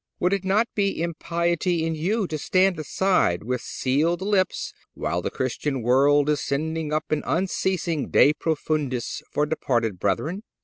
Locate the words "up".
6.91-7.11